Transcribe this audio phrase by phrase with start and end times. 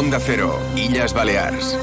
[0.00, 1.76] Onda Cero, Illas Balears.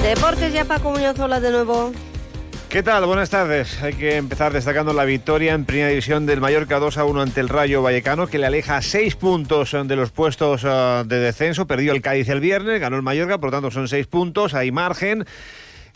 [0.00, 1.92] Deportes ya Paco Muñoz, hola de nuevo.
[2.68, 3.04] ¿Qué tal?
[3.06, 3.82] Buenas tardes.
[3.82, 7.40] Hay que empezar destacando la victoria en primera división del Mallorca 2 a 1 ante
[7.40, 11.66] el Rayo Vallecano, que le aleja seis puntos de los puestos eh, de descenso.
[11.66, 14.70] Perdió el Cádiz el viernes, ganó el Mallorca, por lo tanto son seis puntos, hay
[14.70, 15.26] margen.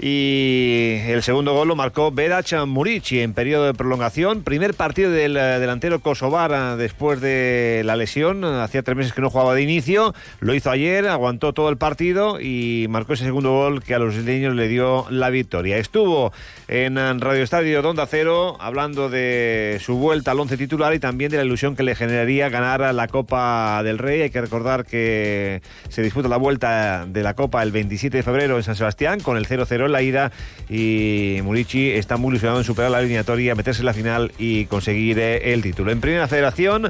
[0.04, 4.42] Y el segundo gol lo marcó Vedac Murici en periodo de prolongación.
[4.42, 8.44] Primer partido del eh, delantero kosovar eh, después de la lesión.
[8.44, 10.12] Hacía tres meses que no jugaba de inicio.
[10.40, 14.16] Lo hizo ayer, aguantó todo el partido y marcó ese segundo gol que a los
[14.16, 15.78] isleños le dio la victoria.
[15.78, 16.32] Estuvo
[16.66, 21.36] en Radio Estadio Donda Cero hablando de su vuelta al once titular y también de
[21.36, 24.22] la ilusión que le generaría ganar la Copa del Rey.
[24.22, 28.56] Hay que recordar que se disputa la vuelta de la Copa el 27 de febrero
[28.56, 30.32] en San Sebastián con el 0-0 la ida
[30.68, 35.18] y Murici está muy ilusionado en superar la eliminatoria, meterse en la final y conseguir
[35.18, 35.92] eh, el título.
[35.92, 36.88] En primera federación,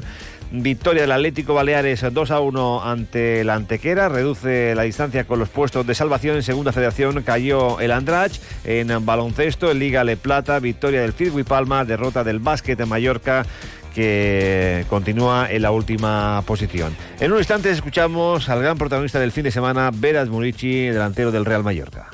[0.51, 5.49] victoria del Atlético Baleares 2 a 1 ante la Antequera, reduce la distancia con los
[5.49, 6.35] puestos de salvación.
[6.35, 11.43] En segunda federación cayó el Andrach, en baloncesto, en Liga Le Plata, victoria del Firgui
[11.43, 13.45] Palma, derrota del Básquet de Mallorca
[13.93, 16.95] que continúa en la última posición.
[17.19, 21.45] En un instante escuchamos al gran protagonista del fin de semana, Veras Murici, delantero del
[21.45, 22.09] Real Mallorca.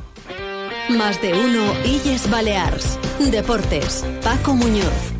[0.90, 2.98] Más de uno Illes Balears.
[3.20, 4.04] Deportes.
[4.23, 5.14] Paco Muñoz.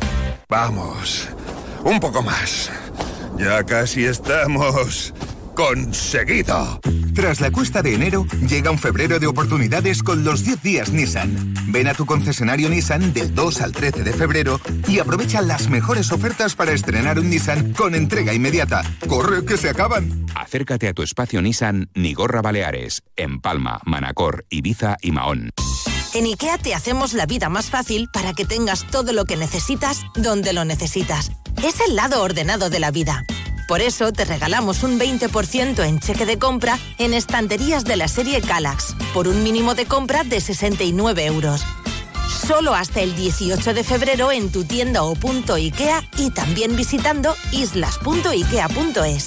[0.48, 1.28] Vamos.
[1.84, 2.70] Un poco más.
[3.38, 5.14] Ya casi estamos
[5.54, 6.80] conseguido.
[7.14, 11.54] Tras la cuesta de enero, llega un febrero de oportunidades con los 10 días Nissan.
[11.68, 16.12] Ven a tu concesionario Nissan del 2 al 13 de febrero y aprovecha las mejores
[16.12, 18.82] ofertas para estrenar un Nissan con entrega inmediata.
[19.06, 20.24] ¡Corre que se acaban!
[20.34, 25.50] Acércate a tu espacio Nissan Nigorra Baleares, en Palma, Manacor, Ibiza y Mahón.
[26.12, 30.02] En IKEA te hacemos la vida más fácil para que tengas todo lo que necesitas
[30.16, 31.30] donde lo necesitas.
[31.62, 33.24] Es el lado ordenado de la vida.
[33.68, 38.40] Por eso te regalamos un 20% en cheque de compra en estanterías de la serie
[38.40, 41.64] Calax, por un mínimo de compra de 69 euros.
[42.28, 47.36] Solo hasta el 18 de febrero en tu tienda o punto IKEA y también visitando
[47.52, 49.26] islas.ikea.es.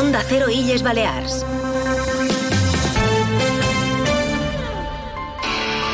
[0.00, 1.44] Onda Cero Illes Balears.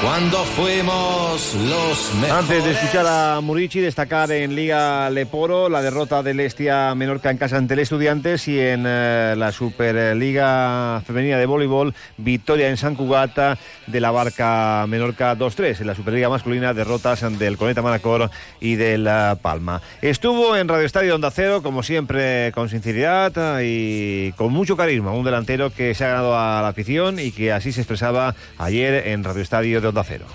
[0.07, 2.31] Cuando fuimos los mejores.
[2.31, 7.39] Antes de escuchar a Murici, destacar en Liga Leporo la derrota del Estia Menorca en
[7.39, 12.95] casa ante el Estudiantes y en eh, la Superliga Femenina de Voleibol, victoria en San
[12.95, 13.59] Cugata
[13.89, 15.81] de la Barca Menorca 2-3.
[15.81, 18.31] En la Superliga Masculina, derrotas del Coneta Manacor
[18.61, 19.11] y del
[19.43, 19.83] Palma.
[20.03, 25.11] Estuvo en Radio Estadio Onda Cero, como siempre, con sinceridad y con mucho carisma.
[25.11, 29.09] Un delantero que se ha ganado a la afición y que así se expresaba ayer
[29.09, 30.27] en Radio Estadio de Onda Cero.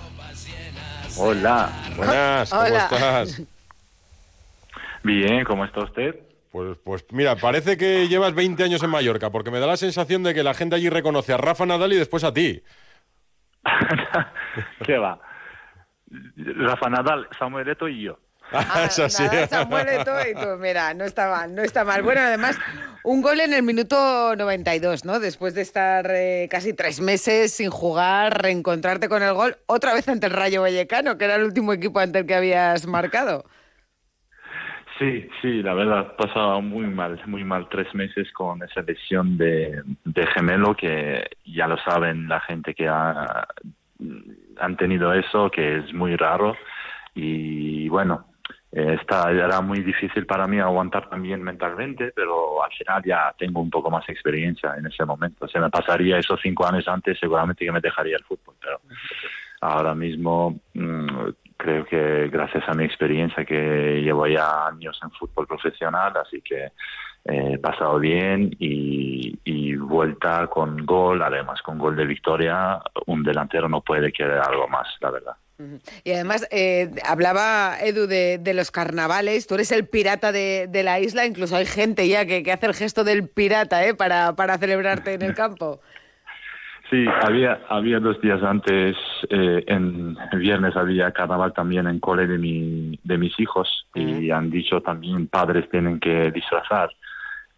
[1.18, 1.70] Hola.
[1.98, 2.78] Buenas, ¿cómo Hola.
[2.84, 3.42] estás?
[5.04, 6.16] Bien, ¿cómo está usted?
[6.52, 10.22] Pues, pues mira, parece que llevas 20 años en Mallorca, porque me da la sensación
[10.24, 12.62] de que la gente allí reconoce a Rafa Nadal y después a ti.
[14.86, 15.20] ¿Qué va?
[16.36, 18.20] Rafa Nadal, Samuel Eto'o y yo.
[18.52, 18.90] Ah.
[18.90, 22.02] Nada, y tú, mira, no está mal, no está mal.
[22.02, 22.60] Bueno, además,
[23.04, 25.20] un gol en el minuto 92, ¿no?
[25.20, 30.08] Después de estar eh, casi tres meses sin jugar, reencontrarte con el gol, otra vez
[30.10, 33.46] ante el Rayo Vallecano, que era el último equipo ante el que habías marcado.
[35.00, 39.82] Sí, sí, la verdad, pasaba muy mal, muy mal tres meses con esa lesión de,
[40.06, 43.48] de gemelo que ya lo saben la gente que ha,
[44.60, 46.56] han tenido eso, que es muy raro.
[47.16, 48.26] Y bueno,
[48.72, 53.60] eh, está, era muy difícil para mí aguantar también mentalmente, pero al final ya tengo
[53.60, 55.48] un poco más experiencia en ese momento.
[55.48, 58.80] Se me pasaría esos cinco años antes, seguramente que me dejaría el fútbol, pero
[59.60, 65.48] ahora mismo mm, creo que gracias a mi experiencia que llevo ya años en fútbol
[65.48, 66.72] profesional, así que
[67.26, 73.70] eh, pasado bien y, y vuelta con gol, además con gol de victoria, un delantero
[73.70, 75.36] no puede querer algo más, la verdad.
[76.04, 80.84] Y además, eh, hablaba Edu de, de los carnavales, tú eres el pirata de, de
[80.84, 83.94] la isla, incluso hay gente ya que, que hace el gesto del pirata ¿eh?
[83.94, 85.80] para, para celebrarte en el campo.
[86.90, 88.98] Sí, había, había dos días antes,
[89.30, 94.30] eh, en el viernes había carnaval también en cole de, mi, de mis hijos y
[94.30, 96.90] han dicho también padres tienen que disfrazar.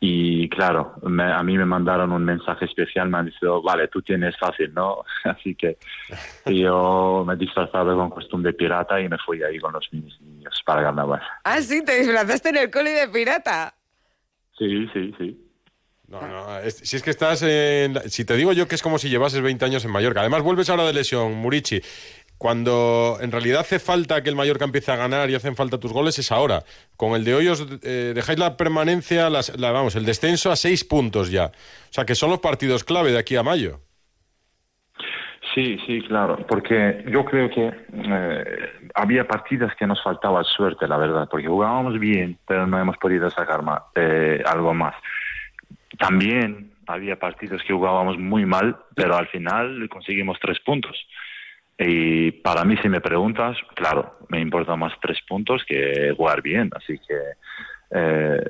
[0.06, 4.38] Y claro, a mí me mandaron un mensaje especial, me han dicho, vale, tú tienes
[4.38, 5.06] fácil, ¿no?
[5.24, 5.78] Así que
[6.46, 10.62] yo me he disfrazado con costumbre de pirata y me fui ahí con los niños
[10.66, 11.22] para carnaval.
[11.46, 13.76] Ah, sí, te disfrazaste en el cole de pirata.
[14.58, 15.40] Sí, sí, sí.
[16.10, 17.98] No, no, si es que estás en...
[18.10, 20.20] Si te digo yo que es como si llevases 20 años en Mallorca.
[20.20, 21.82] Además, vuelves ahora de lesión, Murici.
[22.44, 25.94] Cuando en realidad hace falta que el Mallorca empiece a ganar y hacen falta tus
[25.94, 26.63] goles es ahora.
[26.98, 30.84] Con el de hoy os eh, dejáis la permanencia, la, vamos, el descenso a seis
[30.84, 31.45] puntos ya.
[31.45, 33.80] O sea que son los partidos clave de aquí a mayo.
[35.56, 40.98] Sí, sí, claro, porque yo creo que eh, había partidas que nos faltaba suerte, la
[40.98, 43.62] verdad, porque jugábamos bien, pero no hemos podido sacar
[43.95, 44.95] eh, algo más.
[45.98, 51.07] También había partidos que jugábamos muy mal, pero al final conseguimos tres puntos.
[51.78, 56.70] Y para mí, si me preguntas, claro, me importan más tres puntos que jugar bien.
[56.75, 57.16] Así que
[57.96, 58.44] eh,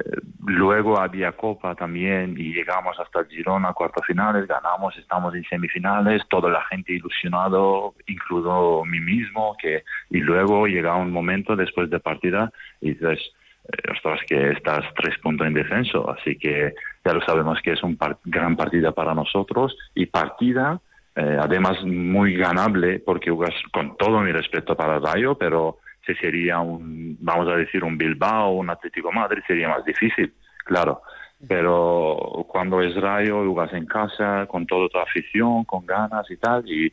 [0.46, 3.74] luego había Copa también y llegamos hasta Girona,
[4.08, 10.68] finales, ganamos, estamos en semifinales, toda la gente ilusionado, incluido mí mismo, que y luego
[10.68, 13.20] llega un momento después de partida y dices,
[13.66, 16.74] eh, ostras, que estás tres puntos en descenso, así que
[17.04, 20.80] ya lo sabemos que es un gran partida para nosotros y partida
[21.16, 23.32] eh, además muy ganable porque
[23.72, 28.52] con todo mi respeto para Rayo, pero si sería un, vamos a decir, un Bilbao
[28.54, 30.34] un Atlético Madrid sería más difícil,
[30.66, 31.02] claro.
[31.48, 36.68] Pero cuando es Rayo, jugas en casa, con toda tu afición, con ganas y tal,
[36.68, 36.92] y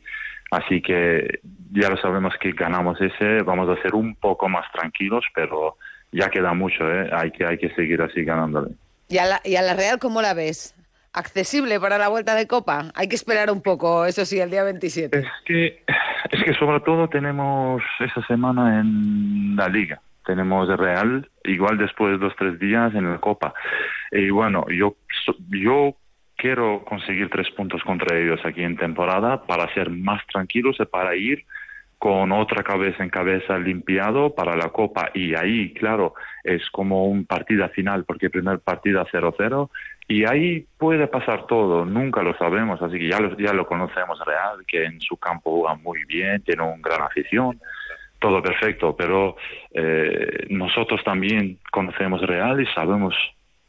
[0.51, 1.39] así que
[1.71, 5.77] ya lo sabemos que ganamos ese, vamos a ser un poco más tranquilos, pero
[6.11, 7.09] ya queda mucho, ¿eh?
[7.13, 8.75] hay, que, hay que seguir así ganándole.
[9.07, 10.75] ¿Y a, la, ¿Y a la Real cómo la ves?
[11.13, 12.91] Accesible para la vuelta de Copa?
[12.95, 15.17] Hay que esperar un poco, eso sí, el día 27.
[15.17, 15.83] Es que,
[16.31, 20.01] es que sobre todo tenemos esa semana en la Liga.
[20.25, 23.53] Tenemos Real, igual después de dos tres días en la Copa.
[24.11, 24.95] Y bueno, yo,
[25.49, 25.95] yo
[26.37, 31.15] quiero conseguir tres puntos contra ellos aquí en temporada para ser más tranquilos y para
[31.15, 31.45] ir
[32.01, 37.25] con otra cabeza en cabeza limpiado para la Copa y ahí, claro, es como un
[37.25, 39.69] partido final porque primer partido 0-0
[40.11, 44.19] y ahí puede pasar todo, nunca lo sabemos, así que ya lo, ya lo conocemos
[44.25, 47.57] Real, que en su campo juega muy bien, tiene una gran afición,
[48.19, 49.37] todo perfecto, pero
[49.73, 53.15] eh, nosotros también conocemos Real y sabemos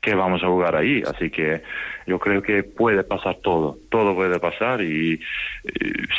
[0.00, 1.00] que vamos a jugar ahí.
[1.06, 1.62] Así que
[2.08, 5.20] yo creo que puede pasar todo, todo puede pasar y,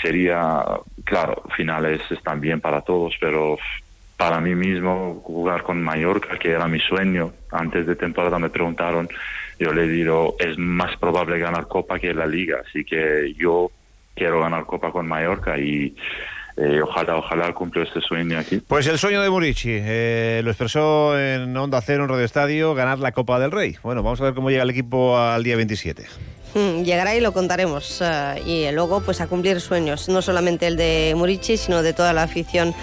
[0.01, 0.63] sería,
[1.03, 3.57] claro, finales están bien para todos, pero
[4.15, 9.09] para mí mismo jugar con Mallorca, que era mi sueño, antes de temporada me preguntaron,
[9.63, 13.71] yo le digo, es más probable ganar Copa que la Liga, así que yo
[14.13, 15.95] quiero ganar Copa con Mallorca y
[16.57, 18.57] eh, ojalá, ojalá cumpla este sueño aquí.
[18.57, 22.99] Pues el sueño de Murici, eh, lo expresó en Onda Cero, en Radio Estadio, ganar
[22.99, 23.77] la Copa del Rey.
[23.83, 26.05] Bueno, vamos a ver cómo llega el equipo al día 27.
[26.53, 28.01] Hmm, llegará y lo contaremos.
[28.01, 32.13] Eh, y luego, pues a cumplir sueños, no solamente el de Murici, sino de toda
[32.13, 32.75] la afición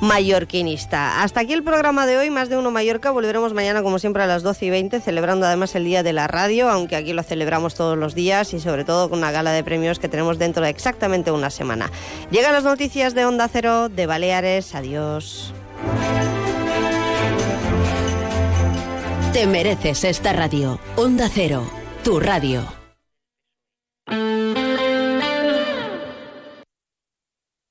[0.00, 1.22] mallorquinista.
[1.22, 3.10] Hasta aquí el programa de hoy, más de uno Mallorca.
[3.10, 6.26] Volveremos mañana, como siempre, a las 12 y 20, celebrando además el Día de la
[6.26, 9.64] Radio, aunque aquí lo celebramos todos los días y sobre todo con una gala de
[9.64, 11.90] premios que tenemos dentro de exactamente una semana.
[12.30, 14.74] Llegan las noticias de Onda Cero, de Baleares.
[14.74, 15.52] Adiós.
[19.32, 20.80] Te mereces esta radio.
[20.96, 21.62] Onda Cero,
[22.02, 22.79] tu radio.